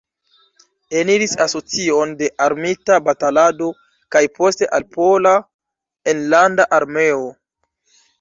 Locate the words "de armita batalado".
2.21-3.67